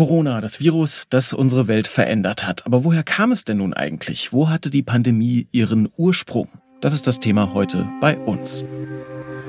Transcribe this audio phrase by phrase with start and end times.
[0.00, 2.64] Corona, das Virus, das unsere Welt verändert hat.
[2.64, 4.32] Aber woher kam es denn nun eigentlich?
[4.32, 6.48] Wo hatte die Pandemie ihren Ursprung?
[6.80, 8.64] Das ist das Thema heute bei uns.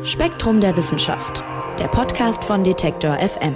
[0.03, 1.41] Spektrum der Wissenschaft,
[1.79, 3.53] der Podcast von Detektor FM.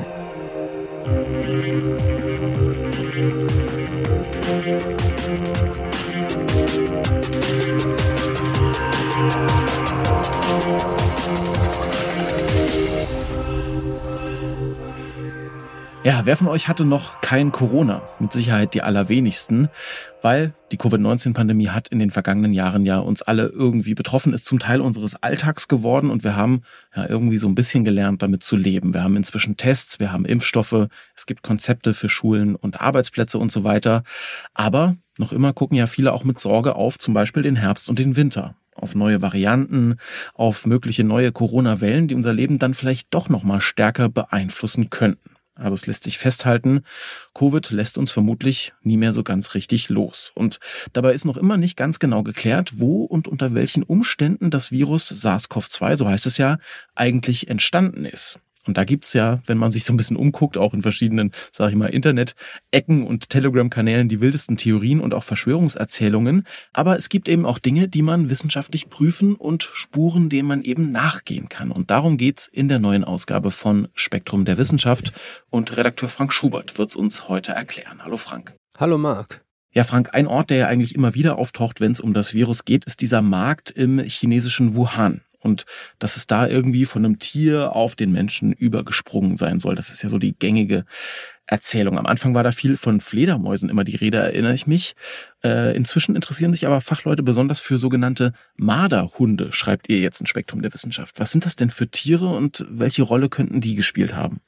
[16.06, 18.04] Ja, wer von euch hatte noch kein Corona?
[18.20, 19.70] Mit Sicherheit die allerwenigsten,
[20.22, 24.60] weil die Covid-19-Pandemie hat in den vergangenen Jahren ja uns alle irgendwie betroffen, ist zum
[24.60, 26.62] Teil unseres Alltags geworden und wir haben
[26.96, 28.94] ja irgendwie so ein bisschen gelernt, damit zu leben.
[28.94, 33.52] Wir haben inzwischen Tests, wir haben Impfstoffe, es gibt Konzepte für Schulen und Arbeitsplätze und
[33.52, 34.04] so weiter.
[34.54, 37.98] Aber noch immer gucken ja viele auch mit Sorge auf zum Beispiel den Herbst und
[37.98, 39.96] den Winter auf neue Varianten,
[40.36, 45.35] auf mögliche neue Corona-Wellen, die unser Leben dann vielleicht doch noch mal stärker beeinflussen könnten.
[45.56, 46.82] Also es lässt sich festhalten,
[47.34, 50.32] Covid lässt uns vermutlich nie mehr so ganz richtig los.
[50.36, 50.60] Und
[50.94, 55.10] dabei ist noch immer nicht ganz genau geklärt, wo und unter welchen Umständen das Virus
[55.10, 56.58] SARS-CoV-2, so heißt es ja,
[56.94, 58.40] eigentlich entstanden ist.
[58.68, 61.72] Und da gibt's ja, wenn man sich so ein bisschen umguckt, auch in verschiedenen, sage
[61.72, 66.46] ich mal, Internet-Ecken und Telegram-Kanälen die wildesten Theorien und auch Verschwörungserzählungen.
[66.74, 70.92] Aber es gibt eben auch Dinge, die man wissenschaftlich prüfen und Spuren, denen man eben
[70.92, 71.72] nachgehen kann.
[71.72, 75.14] Und darum geht's in der neuen Ausgabe von Spektrum der Wissenschaft.
[75.50, 78.04] Und Redakteur Frank Schubert wird's uns heute erklären.
[78.04, 78.56] Hallo Frank.
[78.78, 79.46] Hallo Marc.
[79.74, 82.64] Ja, Frank, ein Ort, der ja eigentlich immer wieder auftaucht, wenn es um das Virus
[82.64, 85.66] geht, ist dieser Markt im chinesischen Wuhan und
[86.00, 89.76] dass es da irgendwie von einem Tier auf den Menschen übergesprungen sein soll.
[89.76, 90.84] Das ist ja so die gängige
[91.48, 91.98] Erzählung.
[91.98, 94.96] Am Anfang war da viel von Fledermäusen immer die Rede, erinnere ich mich.
[95.44, 100.62] Äh, inzwischen interessieren sich aber Fachleute besonders für sogenannte Marderhunde, schreibt ihr jetzt ein Spektrum
[100.62, 101.20] der Wissenschaft.
[101.20, 104.42] Was sind das denn für Tiere und welche Rolle könnten die gespielt haben?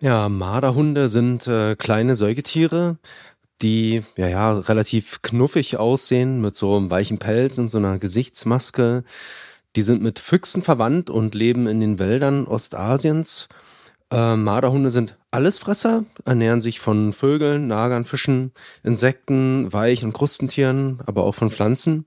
[0.00, 2.98] Ja, Marderhunde sind äh, kleine Säugetiere,
[3.62, 9.02] die ja, ja relativ knuffig aussehen mit so einem weichen Pelz und so einer Gesichtsmaske.
[9.78, 13.48] Die sind mit Füchsen verwandt und leben in den Wäldern Ostasiens.
[14.10, 18.50] Äh, Marderhunde sind Allesfresser, ernähren sich von Vögeln, Nagern, Fischen,
[18.82, 22.06] Insekten, Weich- und Krustentieren, aber auch von Pflanzen.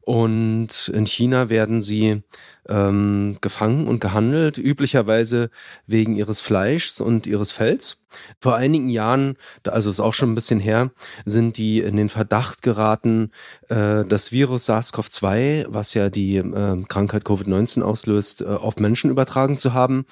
[0.00, 2.24] Und in China werden sie
[2.68, 5.50] ähm, gefangen und gehandelt, üblicherweise
[5.86, 8.02] wegen ihres Fleischs und ihres Fells.
[8.40, 10.90] Vor einigen Jahren, also ist auch schon ein bisschen her,
[11.24, 13.30] sind die in den Verdacht geraten,
[13.68, 19.58] äh, das Virus SARS-CoV-2, was ja die äh, Krankheit Covid-19 auslöst, äh, auf Menschen übertragen
[19.58, 20.06] zu haben.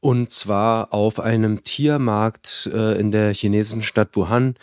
[0.00, 4.54] Und zwar auf einem Tiermarkt äh, in der chinesischen Stadt Wuhan.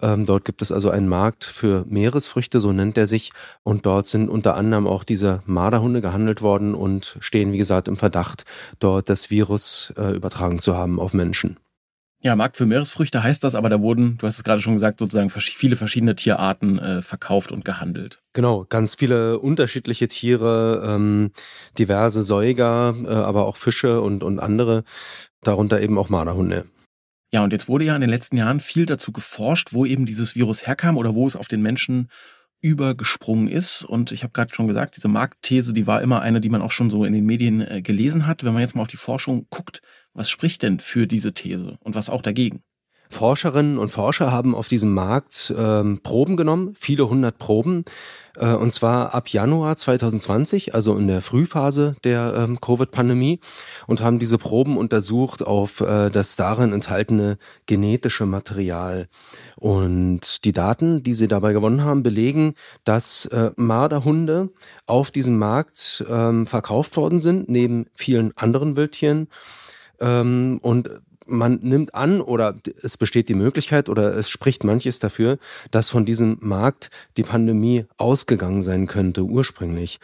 [0.00, 3.32] Ähm, dort gibt es also einen Markt für Meeresfrüchte, so nennt er sich.
[3.62, 7.96] Und dort sind unter anderem auch diese Marderhunde gehandelt worden und stehen, wie gesagt, im
[7.96, 8.44] Verdacht,
[8.78, 11.58] dort das Virus äh, übertragen zu haben auf Menschen.
[12.24, 14.98] Ja, Markt für Meeresfrüchte heißt das, aber da wurden, du hast es gerade schon gesagt,
[14.98, 18.22] sozusagen viele verschiedene Tierarten äh, verkauft und gehandelt.
[18.32, 21.32] Genau, ganz viele unterschiedliche Tiere, ähm,
[21.76, 24.84] diverse Säuger, äh, aber auch Fische und, und andere,
[25.42, 26.64] darunter eben auch Marderhunde.
[27.30, 30.34] Ja, und jetzt wurde ja in den letzten Jahren viel dazu geforscht, wo eben dieses
[30.34, 32.08] Virus herkam oder wo es auf den Menschen
[32.64, 33.84] übergesprungen ist.
[33.84, 36.70] Und ich habe gerade schon gesagt, diese Marktthese, die war immer eine, die man auch
[36.70, 38.42] schon so in den Medien äh, gelesen hat.
[38.42, 39.82] Wenn man jetzt mal auf die Forschung guckt,
[40.14, 42.62] was spricht denn für diese These und was auch dagegen?
[43.14, 47.84] Forscherinnen und Forscher haben auf diesem Markt ähm, Proben genommen, viele hundert Proben,
[48.36, 53.38] äh, und zwar ab Januar 2020, also in der Frühphase der ähm, Covid-Pandemie,
[53.86, 59.08] und haben diese Proben untersucht auf äh, das darin enthaltene genetische Material.
[59.56, 64.50] Und die Daten, die sie dabei gewonnen haben, belegen, dass äh, Marderhunde
[64.86, 69.28] auf diesem Markt ähm, verkauft worden sind, neben vielen anderen Wildtieren.
[70.00, 70.90] Ähm, und
[71.26, 75.38] man nimmt an oder es besteht die Möglichkeit oder es spricht manches dafür,
[75.70, 80.00] dass von diesem Markt die Pandemie ausgegangen sein könnte ursprünglich.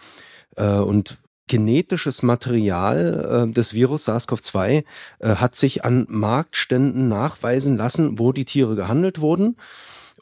[0.57, 4.85] Äh, und genetisches Material äh, des Virus SARS-CoV-2
[5.19, 9.57] äh, hat sich an Marktständen nachweisen lassen, wo die Tiere gehandelt wurden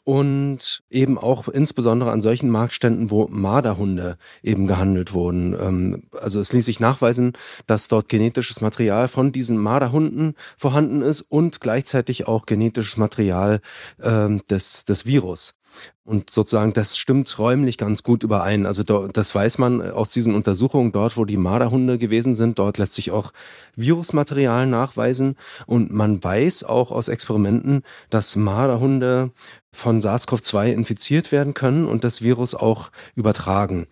[0.09, 5.53] und eben auch insbesondere an solchen Marktständen, wo Marderhunde eben gehandelt wurden.
[5.53, 7.33] Ähm, also es ließ sich nachweisen,
[7.67, 13.61] dass dort genetisches Material von diesen Marderhunden vorhanden ist und gleichzeitig auch genetisches Material
[14.01, 15.58] ähm, des, des Virus.
[16.03, 18.65] Und sozusagen, das stimmt räumlich ganz gut überein.
[18.65, 22.57] Also das weiß man aus diesen Untersuchungen dort, wo die Marderhunde gewesen sind.
[22.57, 23.31] Dort lässt sich auch
[23.75, 25.35] Virusmaterial nachweisen.
[25.67, 29.31] Und man weiß auch aus Experimenten, dass Marderhunde
[29.71, 33.87] von SARS-CoV-2 infiziert werden können und das Virus auch übertragen.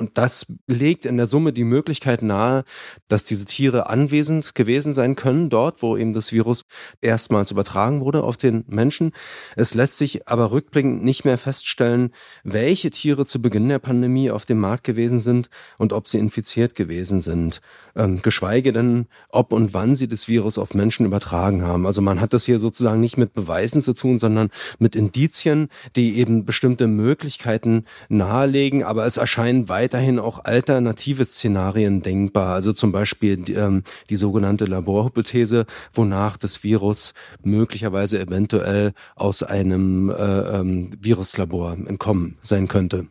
[0.00, 2.64] Und das legt in der Summe die Möglichkeit nahe,
[3.08, 6.64] dass diese Tiere anwesend gewesen sein können, dort, wo eben das Virus
[7.02, 9.12] erstmals übertragen wurde auf den Menschen.
[9.56, 12.14] Es lässt sich aber rückblickend nicht mehr feststellen,
[12.44, 16.74] welche Tiere zu Beginn der Pandemie auf dem Markt gewesen sind und ob sie infiziert
[16.74, 17.60] gewesen sind.
[17.94, 21.84] Ähm, geschweige denn, ob und wann sie das Virus auf Menschen übertragen haben.
[21.84, 24.48] Also man hat das hier sozusagen nicht mit Beweisen zu tun, sondern
[24.78, 32.02] mit Indizien, die eben bestimmte Möglichkeiten nahelegen, aber es erscheinen weit weiterhin auch alternative Szenarien
[32.02, 32.54] denkbar.
[32.54, 40.10] Also zum Beispiel die, ähm, die sogenannte Laborhypothese, wonach das Virus möglicherweise eventuell aus einem
[40.10, 43.08] äh, ähm, Viruslabor entkommen sein könnte.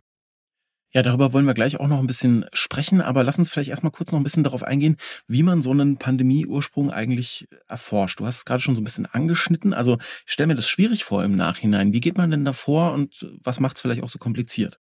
[0.93, 3.91] Ja, darüber wollen wir gleich auch noch ein bisschen sprechen, aber lass uns vielleicht erstmal
[3.91, 4.95] kurz noch ein bisschen darauf eingehen,
[5.27, 8.21] wie man so einen Pandemieursprung eigentlich erforscht.
[8.21, 9.73] Du hast es gerade schon so ein bisschen angeschnitten.
[9.73, 11.91] Also ich stelle mir das schwierig vor im Nachhinein.
[11.91, 14.79] Wie geht man denn davor und was macht es vielleicht auch so kompliziert?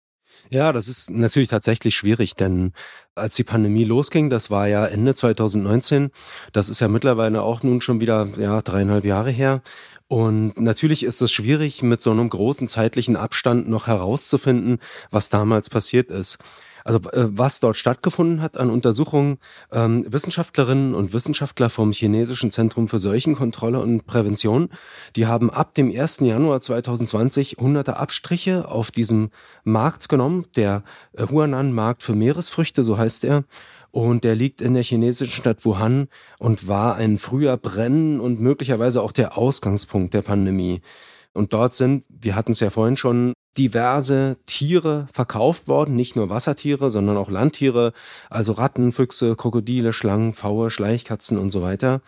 [0.50, 2.74] Ja, das ist natürlich tatsächlich schwierig, denn
[3.16, 6.12] als die Pandemie losging, das war ja Ende 2019,
[6.54, 9.62] das ist ja mittlerweile auch nun schon wieder ja, dreieinhalb Jahre her.
[10.08, 14.80] Und natürlich ist es schwierig, mit so einem großen zeitlichen Abstand noch herauszufinden,
[15.10, 16.38] was damals passiert ist.
[16.84, 19.38] Also äh, was dort stattgefunden hat an Untersuchungen,
[19.72, 24.70] ähm, Wissenschaftlerinnen und Wissenschaftler vom Chinesischen Zentrum für Seuchenkontrolle und Prävention,
[25.16, 26.20] die haben ab dem 1.
[26.22, 29.30] Januar 2020 hunderte Abstriche auf diesem
[29.64, 30.84] Markt genommen, der
[31.14, 33.44] äh, Huanan-Markt für Meeresfrüchte, so heißt er.
[33.92, 36.08] Und der liegt in der chinesischen Stadt Wuhan
[36.40, 40.82] und war ein früher Brennen und möglicherweise auch der Ausgangspunkt der Pandemie.
[41.34, 46.30] Und dort sind, wir hatten es ja vorhin schon, diverse Tiere verkauft worden, nicht nur
[46.30, 47.94] Wassertiere, sondern auch Landtiere,
[48.30, 52.02] also Ratten, Füchse, Krokodile, Schlangen, Pfaue, Schleichkatzen und so weiter.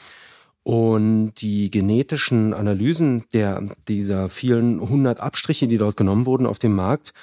[0.63, 6.73] Und die genetischen Analysen der, dieser vielen hundert Abstriche, die dort genommen wurden auf dem
[6.73, 7.13] Markt,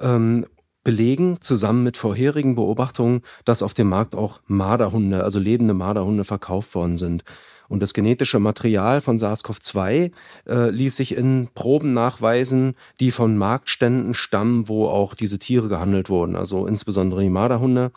[0.00, 0.46] ähm,
[0.82, 6.74] belegen zusammen mit vorherigen Beobachtungen, dass auf dem Markt auch Marderhunde, also lebende Marderhunde verkauft
[6.74, 7.24] worden sind.
[7.68, 10.12] Und das genetische Material von SARS-CoV-2
[10.46, 16.08] äh, ließ sich in Proben nachweisen, die von Marktständen stammen, wo auch diese Tiere gehandelt
[16.08, 17.92] wurden, also insbesondere die Marderhunde.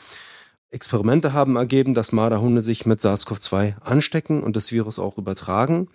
[0.69, 5.89] Experimente haben ergeben, dass Marderhunde sich mit SARS-CoV-2 anstecken und das Virus auch übertragen.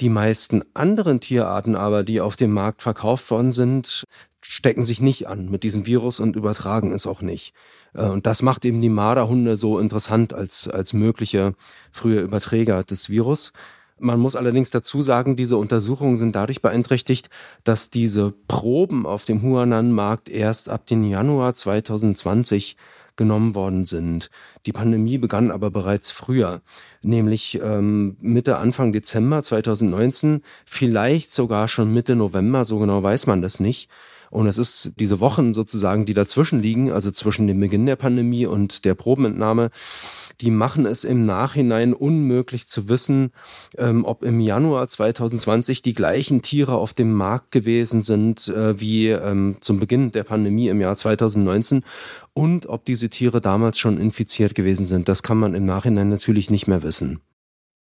[0.00, 4.04] Die meisten anderen Tierarten aber, die auf dem Markt verkauft worden sind,
[4.40, 7.54] stecken sich nicht an mit diesem Virus und übertragen es auch nicht.
[7.94, 11.54] Äh, und das macht eben die Marderhunde so interessant als, als mögliche
[11.90, 13.52] frühe Überträger des Virus.
[14.00, 17.30] Man muss allerdings dazu sagen, diese Untersuchungen sind dadurch beeinträchtigt,
[17.64, 22.76] dass diese Proben auf dem Huanan-Markt erst ab dem Januar 2020
[23.16, 24.30] genommen worden sind.
[24.64, 26.62] Die Pandemie begann aber bereits früher,
[27.02, 33.42] nämlich ähm, Mitte, Anfang Dezember 2019, vielleicht sogar schon Mitte November, so genau weiß man
[33.42, 33.90] das nicht.
[34.30, 38.46] Und es ist diese Wochen sozusagen, die dazwischen liegen, also zwischen dem Beginn der Pandemie
[38.46, 39.70] und der Probenentnahme,
[40.40, 43.32] die machen es im Nachhinein unmöglich zu wissen,
[43.76, 49.08] ähm, ob im Januar 2020 die gleichen Tiere auf dem Markt gewesen sind äh, wie
[49.08, 51.82] ähm, zum Beginn der Pandemie im Jahr 2019
[52.34, 55.08] und ob diese Tiere damals schon infiziert gewesen sind.
[55.08, 57.20] Das kann man im Nachhinein natürlich nicht mehr wissen.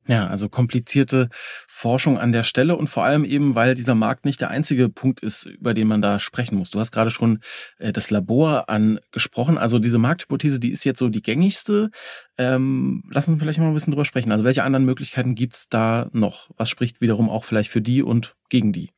[0.08, 1.28] Ja, also komplizierte
[1.68, 5.20] Forschung an der Stelle und vor allem eben, weil dieser Markt nicht der einzige Punkt
[5.20, 6.72] ist, über den man da sprechen muss.
[6.72, 7.40] Du hast gerade schon
[7.78, 9.58] äh, das Labor angesprochen.
[9.58, 11.92] Also diese Markthypothese, die ist jetzt so die gängigste.
[12.38, 14.32] Ähm, lass uns vielleicht mal ein bisschen drüber sprechen.
[14.32, 16.50] Also welche anderen Möglichkeiten gibt's da noch?
[16.56, 18.92] Was spricht wiederum auch vielleicht für die und gegen die?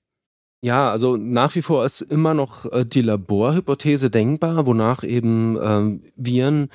[0.61, 6.03] Ja, also nach wie vor ist immer noch äh, die Laborhypothese denkbar, wonach eben ähm,
[6.17, 6.69] Viren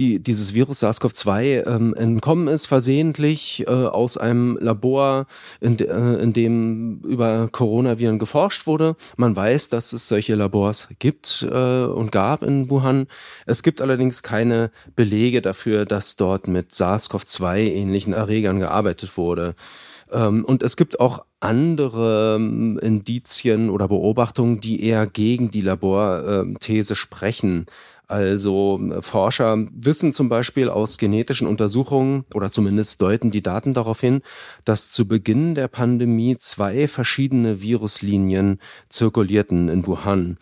[0.00, 5.26] die, dieses Virus SARS-CoV-2 ähm, entkommen ist, versehentlich äh, aus einem Labor,
[5.60, 8.96] in, äh, in dem über Coronaviren geforscht wurde.
[9.16, 13.06] Man weiß, dass es solche Labors gibt äh, und gab in Wuhan.
[13.46, 19.54] Es gibt allerdings keine Belege dafür, dass dort mit SARS-CoV-2 ähnlichen Erregern gearbeitet wurde.
[20.10, 26.94] Ähm, und es gibt auch andere ähm, Indizien oder Beobachtungen, die eher gegen die Laborthese
[26.94, 27.66] sprechen.
[28.10, 34.00] Also äh, Forscher wissen zum Beispiel aus genetischen Untersuchungen oder zumindest deuten die Daten darauf
[34.00, 34.22] hin,
[34.64, 40.38] dass zu Beginn der Pandemie zwei verschiedene Viruslinien zirkulierten in Wuhan.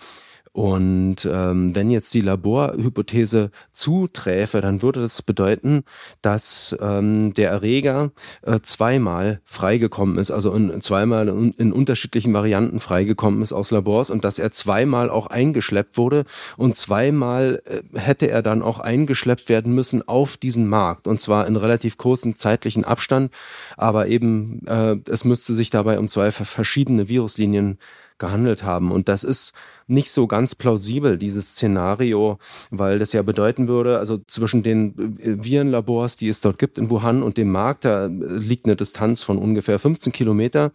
[0.53, 5.85] Und ähm, wenn jetzt die Laborhypothese zuträfe, dann würde das bedeuten,
[6.23, 8.11] dass ähm, der Erreger
[8.43, 14.11] äh, zweimal freigekommen ist, also in, zweimal in, in unterschiedlichen Varianten freigekommen ist aus Labors
[14.11, 16.25] und dass er zweimal auch eingeschleppt wurde
[16.57, 21.47] und zweimal äh, hätte er dann auch eingeschleppt werden müssen auf diesen Markt und zwar
[21.47, 23.33] in relativ kurzen zeitlichen Abstand,
[23.77, 27.79] aber eben äh, es müsste sich dabei um zwei verschiedene Viruslinien
[28.19, 28.91] gehandelt haben.
[28.91, 29.55] Und das ist
[29.87, 32.39] nicht so ganz plausibel, dieses Szenario,
[32.71, 36.91] weil das ja bedeuten würde, also zwischen den äh, Virenlabors, die es dort gibt in
[36.91, 40.73] Wuhan und dem Markt, da liegt eine Distanz von ungefähr 15 Kilometer.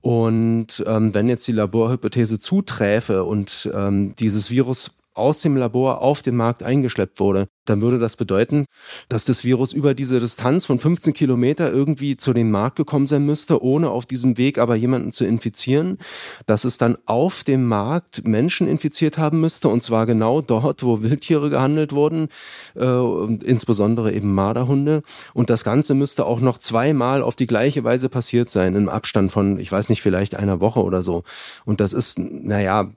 [0.00, 6.20] Und ähm, wenn jetzt die Laborhypothese zuträfe und ähm, dieses Virus aus dem Labor auf
[6.20, 8.66] den Markt eingeschleppt wurde, dann würde das bedeuten,
[9.08, 13.24] dass das Virus über diese Distanz von 15 Kilometer irgendwie zu dem Markt gekommen sein
[13.24, 15.98] müsste, ohne auf diesem Weg aber jemanden zu infizieren,
[16.46, 21.02] dass es dann auf dem Markt Menschen infiziert haben müsste und zwar genau dort, wo
[21.02, 22.28] Wildtiere gehandelt wurden,
[22.76, 25.02] äh, insbesondere eben Marderhunde
[25.32, 29.32] und das Ganze müsste auch noch zweimal auf die gleiche Weise passiert sein, im Abstand
[29.32, 31.24] von, ich weiß nicht, vielleicht einer Woche oder so.
[31.64, 32.90] Und das ist, naja,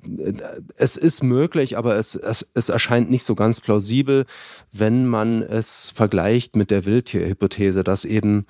[0.75, 4.25] es ist möglich, aber es, es, es erscheint nicht so ganz plausibel
[4.71, 8.45] wenn man es vergleicht mit der Wildtierhypothese, dass eben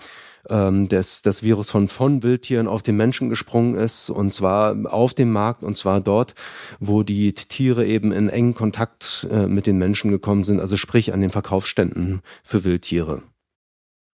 [0.50, 5.14] ähm, das, das Virus von, von Wildtieren auf den Menschen gesprungen ist und zwar auf
[5.14, 6.34] dem Markt und zwar dort,
[6.80, 11.14] wo die Tiere eben in engen Kontakt äh, mit den Menschen gekommen sind, also sprich
[11.14, 13.24] an den Verkaufsständen für Wildtiere.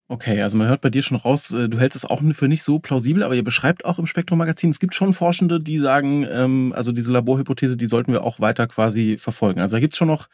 [0.10, 2.64] Okay, also man hört bei dir schon raus, äh, du hältst es auch für nicht
[2.64, 6.74] so plausibel, aber ihr beschreibt auch im Spektrum-Magazin, es gibt schon Forschende, die sagen, ähm,
[6.76, 9.62] also diese Laborhypothese, die sollten wir auch weiter quasi verfolgen.
[9.62, 10.28] Also da gibt es schon noch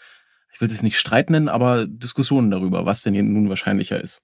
[0.51, 4.21] ich will es nicht Streit nennen, aber Diskussionen darüber, was denn hier nun wahrscheinlicher ist.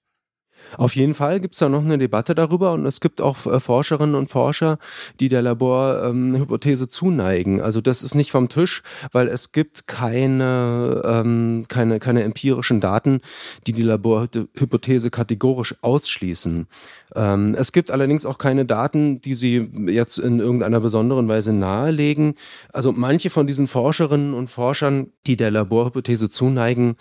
[0.76, 3.60] Auf jeden Fall gibt es da noch eine Debatte darüber und es gibt auch äh,
[3.60, 4.78] Forscherinnen und Forscher,
[5.20, 7.60] die der Laborhypothese ähm, zuneigen.
[7.60, 8.82] Also das ist nicht vom Tisch,
[9.12, 13.20] weil es gibt keine, ähm, keine, keine empirischen Daten,
[13.66, 16.66] die die Laborhypothese kategorisch ausschließen.
[17.14, 22.34] Ähm, es gibt allerdings auch keine Daten, die sie jetzt in irgendeiner besonderen Weise nahelegen.
[22.72, 26.96] Also manche von diesen Forscherinnen und Forschern, die der Laborhypothese zuneigen,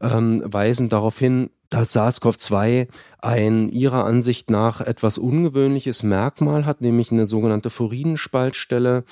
[0.00, 2.88] ähm, weisen darauf hin, dass SARS-CoV-2
[3.20, 9.04] ein ihrer Ansicht nach etwas ungewöhnliches Merkmal hat, nämlich eine sogenannte Furinspaltstelle.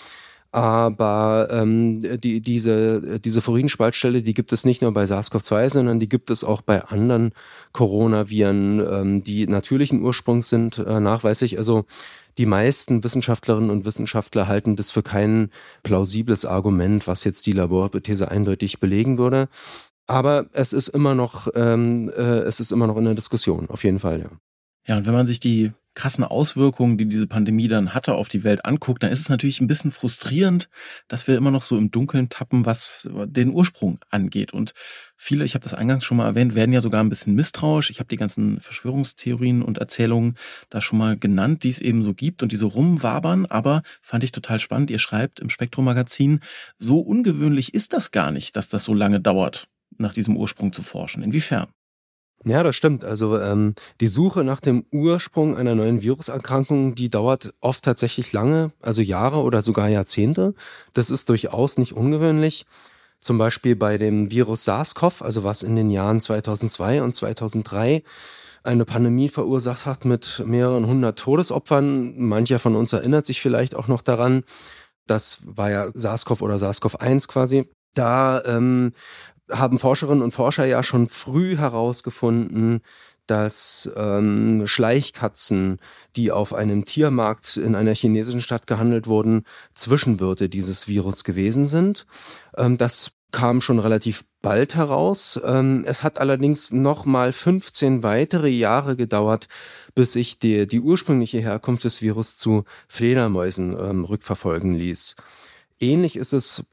[0.51, 6.09] Aber ähm, die, diese, diese Furinspaltstelle, die gibt es nicht nur bei SARS-CoV-2, sondern die
[6.09, 7.33] gibt es auch bei anderen
[7.73, 11.59] Coronaviren, ähm, die natürlichen Ursprungs sind, äh, nachweislich.
[11.59, 11.85] Also
[12.39, 15.51] die meisten Wissenschaftlerinnen und Wissenschaftler halten das für kein
[15.83, 19.49] plausibles Argument, was jetzt die Laborhypothese eindeutig belegen würde.
[20.09, 23.85] Aber es ist immer noch, ähm, äh, es ist immer noch in der Diskussion, auf
[23.85, 24.31] jeden Fall, ja.
[24.87, 28.43] Ja, und wenn man sich die krassen Auswirkungen, die diese Pandemie dann hatte auf die
[28.43, 30.71] Welt anguckt, dann ist es natürlich ein bisschen frustrierend,
[31.09, 34.55] dass wir immer noch so im Dunkeln tappen, was den Ursprung angeht.
[34.55, 34.73] Und
[35.17, 37.91] viele, ich habe das eingangs schon mal erwähnt, werden ja sogar ein bisschen misstrauisch.
[37.91, 40.39] Ich habe die ganzen Verschwörungstheorien und Erzählungen
[40.71, 43.45] da schon mal genannt, die es eben so gibt und diese rumwabern.
[43.45, 44.89] Aber fand ich total spannend.
[44.89, 46.41] Ihr schreibt im Spektrum Magazin,
[46.79, 50.83] so ungewöhnlich ist das gar nicht, dass das so lange dauert nach diesem Ursprung zu
[50.83, 51.23] forschen.
[51.23, 51.69] Inwiefern?
[52.45, 53.05] Ja, das stimmt.
[53.05, 58.71] Also ähm, die Suche nach dem Ursprung einer neuen Viruserkrankung, die dauert oft tatsächlich lange,
[58.81, 60.55] also Jahre oder sogar Jahrzehnte.
[60.93, 62.65] Das ist durchaus nicht ungewöhnlich.
[63.21, 68.05] Zum Beispiel bei dem Virus SARS-CoV, also was in den Jahren 2002 und 2003
[68.63, 72.21] eine Pandemie verursacht hat mit mehreren hundert Todesopfern.
[72.21, 74.45] Mancher von uns erinnert sich vielleicht auch noch daran.
[75.09, 77.69] Das war ja SARS-CoV oder SARS-CoV-1 quasi.
[77.95, 78.93] Da ähm,
[79.51, 82.81] haben Forscherinnen und Forscher ja schon früh herausgefunden,
[83.27, 85.79] dass ähm, Schleichkatzen,
[86.17, 92.07] die auf einem Tiermarkt in einer chinesischen Stadt gehandelt wurden, Zwischenwirte dieses Virus gewesen sind.
[92.57, 95.39] Ähm, das kam schon relativ bald heraus.
[95.45, 99.49] Ähm, es hat allerdings noch mal 15 weitere Jahre gedauert,
[99.95, 105.17] bis sich die, die ursprüngliche Herkunft des Virus zu Fledermäusen ähm, rückverfolgen ließ.
[105.81, 106.65] Ähnlich ist es,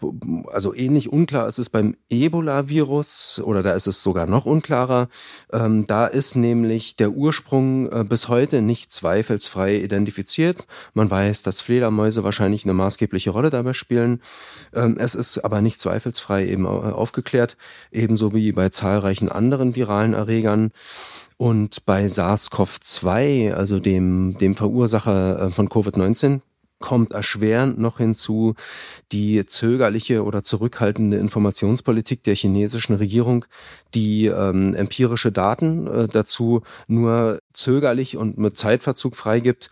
[0.51, 5.09] also ähnlich unklar ist es beim Ebola-Virus oder da ist es sogar noch unklarer.
[5.53, 10.65] Ähm, da ist nämlich der Ursprung äh, bis heute nicht zweifelsfrei identifiziert.
[10.95, 14.21] Man weiß, dass Fledermäuse wahrscheinlich eine maßgebliche Rolle dabei spielen.
[14.73, 17.57] Ähm, es ist aber nicht zweifelsfrei eben äh, aufgeklärt,
[17.91, 20.71] ebenso wie bei zahlreichen anderen viralen Erregern.
[21.37, 26.41] Und bei SARS-CoV-2, also dem, dem Verursacher äh, von Covid-19,
[26.85, 28.53] kommt erschwerend noch hinzu
[29.11, 33.45] die zögerliche oder zurückhaltende Informationspolitik der chinesischen Regierung,
[33.95, 39.71] die ähm, empirische Daten äh, dazu nur zögerlich und mit Zeitverzug freigibt.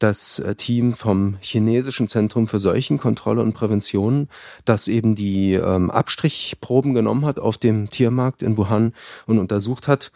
[0.00, 4.28] Das äh, Team vom chinesischen Zentrum für Seuchenkontrolle und Prävention,
[4.64, 8.92] das eben die ähm, Abstrichproben genommen hat auf dem Tiermarkt in Wuhan
[9.26, 10.10] und untersucht hat,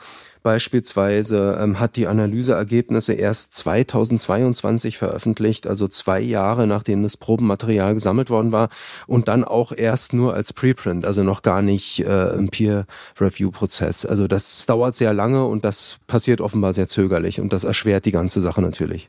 [0.45, 8.29] Beispielsweise ähm, hat die Analyseergebnisse erst 2022 veröffentlicht, also zwei Jahre nachdem das Probenmaterial gesammelt
[8.29, 8.69] worden war
[9.07, 14.05] und dann auch erst nur als Preprint, also noch gar nicht äh, im Peer-Review-Prozess.
[14.05, 18.13] Also das dauert sehr lange und das passiert offenbar sehr zögerlich und das erschwert die
[18.13, 19.09] ganze Sache natürlich.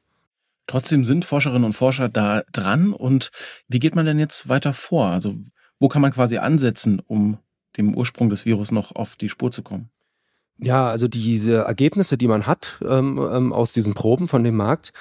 [0.68, 2.94] Trotzdem sind Forscherinnen und Forscher da dran.
[2.94, 3.32] Und
[3.68, 5.08] wie geht man denn jetzt weiter vor?
[5.08, 5.36] Also
[5.80, 7.38] wo kann man quasi ansetzen, um
[7.78, 9.90] dem Ursprung des Virus noch auf die Spur zu kommen?
[10.58, 14.94] Ja, also diese Ergebnisse, die man hat ähm, ähm, aus diesen Proben von dem Markt,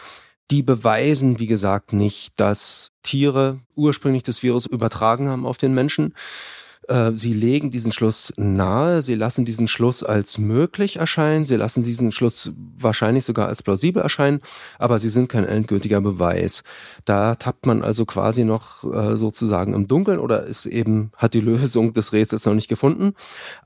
[0.50, 6.14] die beweisen, wie gesagt, nicht, dass Tiere ursprünglich das Virus übertragen haben auf den Menschen.
[6.88, 11.84] Äh, sie legen diesen Schluss nahe, sie lassen diesen Schluss als möglich erscheinen, sie lassen
[11.84, 14.40] diesen Schluss wahrscheinlich sogar als plausibel erscheinen,
[14.78, 16.62] aber sie sind kein endgültiger Beweis.
[17.04, 21.40] Da tappt man also quasi noch äh, sozusagen im Dunkeln oder ist eben, hat die
[21.40, 23.14] Lösung des Rätsels noch nicht gefunden.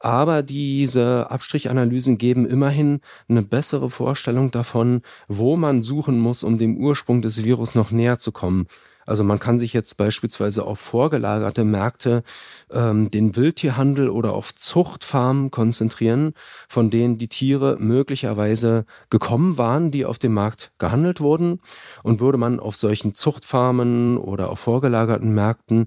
[0.00, 6.76] Aber diese Abstrichanalysen geben immerhin eine bessere Vorstellung davon, wo man suchen muss, um dem
[6.76, 8.66] Ursprung des Virus noch näher zu kommen.
[9.08, 12.22] Also man kann sich jetzt beispielsweise auf vorgelagerte Märkte,
[12.70, 16.34] ähm, den Wildtierhandel oder auf Zuchtfarmen konzentrieren,
[16.68, 21.60] von denen die Tiere möglicherweise gekommen waren, die auf dem Markt gehandelt wurden.
[22.02, 25.86] Und würde man auf solchen Zuchtfarmen oder auf vorgelagerten Märkten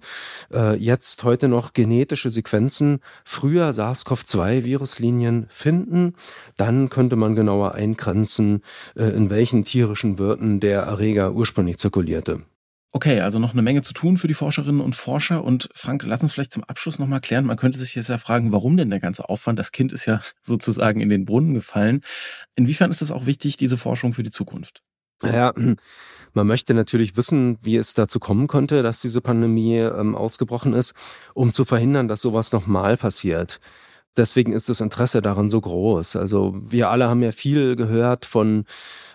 [0.51, 6.16] äh, jetzt heute noch genetische Sequenzen früher SARS-CoV-2-Viruslinien finden,
[6.58, 8.63] dann könnte man genauer eingrenzen,
[8.96, 12.42] äh, in welchen tierischen Wirten der Erreger ursprünglich zirkulierte.
[12.93, 15.45] Okay, also noch eine Menge zu tun für die Forscherinnen und Forscher.
[15.45, 17.45] Und Frank, lass uns vielleicht zum Abschluss nochmal klären.
[17.45, 19.57] Man könnte sich jetzt ja fragen, warum denn der ganze Aufwand?
[19.60, 22.01] Das Kind ist ja sozusagen in den Brunnen gefallen.
[22.55, 24.81] Inwiefern ist es auch wichtig, diese Forschung für die Zukunft?
[25.24, 25.53] Ja,
[26.33, 30.93] man möchte natürlich wissen, wie es dazu kommen konnte, dass diese Pandemie ähm, ausgebrochen ist,
[31.33, 33.62] um zu verhindern, dass sowas nochmal passiert.
[34.18, 36.15] Deswegen ist das Interesse daran so groß.
[36.18, 38.65] Also wir alle haben ja viel gehört von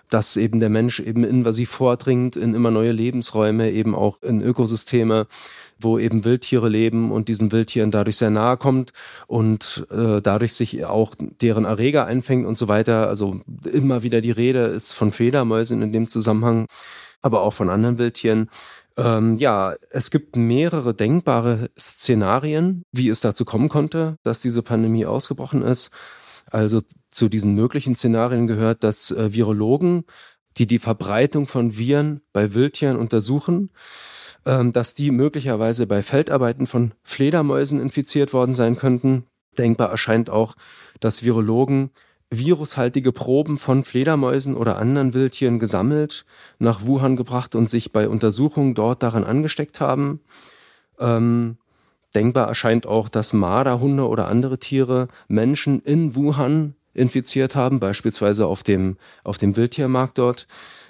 [0.09, 5.27] dass eben der Mensch eben invasiv vordringt in immer neue Lebensräume, eben auch in Ökosysteme,
[5.79, 8.93] wo eben Wildtiere leben und diesen Wildtieren dadurch sehr nahe kommt
[9.27, 13.09] und äh, dadurch sich auch deren Erreger einfängt und so weiter.
[13.09, 16.67] Also immer wieder die Rede ist von Fledermäusen in dem Zusammenhang,
[17.21, 18.49] aber auch von anderen Wildtieren.
[18.97, 25.05] Ähm, ja, es gibt mehrere denkbare Szenarien, wie es dazu kommen konnte, dass diese Pandemie
[25.05, 25.91] ausgebrochen ist.
[26.49, 30.05] Also zu diesen möglichen Szenarien gehört, dass äh, Virologen,
[30.57, 33.71] die die Verbreitung von Viren bei Wildtieren untersuchen,
[34.45, 39.25] ähm, dass die möglicherweise bei Feldarbeiten von Fledermäusen infiziert worden sein könnten.
[39.57, 40.55] Denkbar erscheint auch,
[40.99, 41.91] dass Virologen
[42.29, 46.25] virushaltige Proben von Fledermäusen oder anderen Wildtieren gesammelt,
[46.59, 50.19] nach Wuhan gebracht und sich bei Untersuchungen dort daran angesteckt haben.
[50.99, 51.57] Ähm,
[52.15, 58.63] Denkbar erscheint auch, dass Marderhunde oder andere Tiere Menschen in Wuhan infiziert haben, beispielsweise auf
[58.63, 60.47] dem, auf dem Wildtiermarkt dort.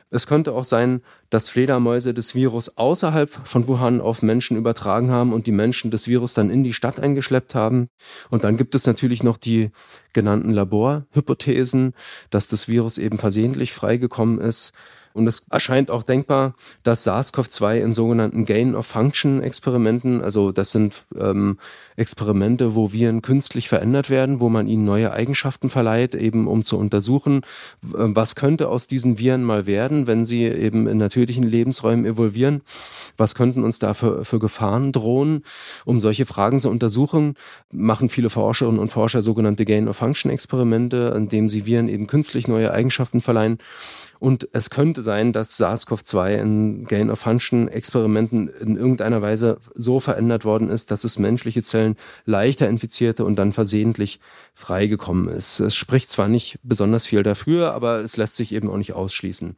[0.09, 5.33] Es könnte auch sein, dass Fledermäuse das Virus außerhalb von Wuhan auf Menschen übertragen haben
[5.33, 7.89] und die Menschen das Virus dann in die Stadt eingeschleppt haben.
[8.29, 9.71] Und dann gibt es natürlich noch die
[10.13, 11.93] genannten Laborhypothesen,
[12.29, 14.71] dass das Virus eben versehentlich freigekommen ist
[15.17, 16.53] und es erscheint auch denkbar,
[16.83, 21.57] dass SARS-CoV-2 in sogenannten Gain-of-Function-Experimenten, also das sind ähm,
[21.95, 26.77] Experimente, wo Viren künstlich verändert werden, wo man ihnen neue Eigenschaften verleiht, eben um zu
[26.77, 27.41] untersuchen,
[27.81, 32.61] was könnte aus diesen Viren mal werden, wenn sie eben in natürlichen Lebensräumen evolvieren,
[33.17, 35.43] was könnten uns da für, für Gefahren drohen.
[35.85, 37.33] Um solche Fragen zu untersuchen,
[37.71, 43.21] machen viele Forscherinnen und Forscher sogenannte Gain-of-Function-Experimente, in dem sie Viren eben künstlich neue Eigenschaften
[43.21, 43.57] verleihen.
[44.19, 50.91] Und es könnte sein, dass SARS-CoV-2 in Gain-of-Function-Experimenten in irgendeiner Weise so verändert worden ist,
[50.91, 54.19] dass es menschliche Zellen leichter infizierte und dann versehentlich
[54.53, 55.59] freigekommen ist.
[55.59, 59.55] Es spricht zwar nicht besonders viel dafür, aber es lässt sich eben auch nicht ausschließen.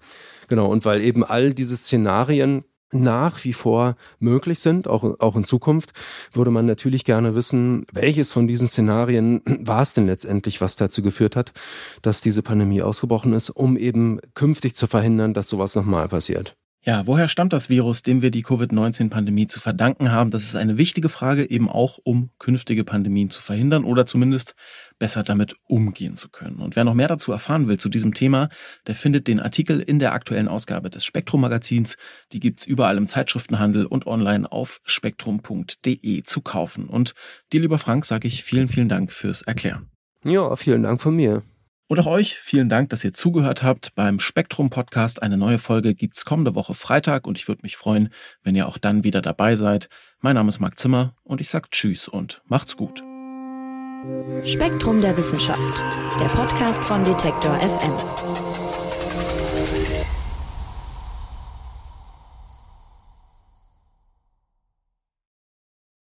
[0.48, 5.44] Genau, und weil eben all diese Szenarien nach wie vor möglich sind, auch, auch in
[5.44, 5.94] Zukunft,
[6.32, 11.02] würde man natürlich gerne wissen, welches von diesen Szenarien war es denn letztendlich, was dazu
[11.02, 11.54] geführt hat,
[12.02, 16.59] dass diese Pandemie ausgebrochen ist, um eben künftig zu verhindern, dass sowas nochmal passiert.
[16.86, 20.32] Ja, woher stammt das Virus, dem wir die Covid-19-Pandemie zu verdanken haben?
[20.32, 24.56] Das ist eine wichtige Frage, eben auch um künftige Pandemien zu verhindern oder zumindest
[24.98, 26.60] besser damit umgehen zu können.
[26.62, 28.48] Und wer noch mehr dazu erfahren will zu diesem Thema,
[28.88, 31.98] der findet den Artikel in der aktuellen Ausgabe des Spektrum-Magazins.
[32.32, 36.88] Die gibt's überall im Zeitschriftenhandel und online auf spektrum.de zu kaufen.
[36.88, 37.14] Und
[37.52, 39.90] dir, lieber Frank, sage ich vielen, vielen Dank fürs Erklären.
[40.24, 41.44] Ja, vielen Dank von mir.
[41.90, 45.24] Und auch euch vielen Dank, dass ihr zugehört habt beim Spektrum Podcast.
[45.24, 48.78] Eine neue Folge gibt's kommende Woche Freitag und ich würde mich freuen, wenn ihr auch
[48.78, 49.90] dann wieder dabei seid.
[50.22, 53.02] Mein Name ist Marc Zimmer und ich sag Tschüss und macht's gut.
[54.44, 55.84] Spektrum der Wissenschaft,
[56.20, 57.94] der Podcast von Detektor FM.